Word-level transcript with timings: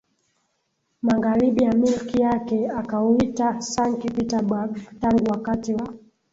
magharibi 1.01 1.63
ya 1.63 1.73
milki 1.73 2.21
yake 2.21 2.67
akauita 2.69 3.61
Sankt 3.61 4.11
Peterburg 4.15 4.79
Tangu 5.01 5.31
wakati 5.31 5.73
wa 5.73 5.93